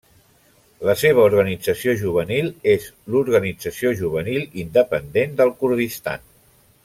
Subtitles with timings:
[0.87, 6.27] La seva organització juvenil és l'Organització Juvenil Independent del Kurdistan.